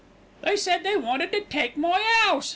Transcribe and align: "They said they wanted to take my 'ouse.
"They 0.41 0.55
said 0.55 0.81
they 0.83 0.95
wanted 0.97 1.31
to 1.31 1.41
take 1.41 1.77
my 1.77 2.01
'ouse. 2.25 2.49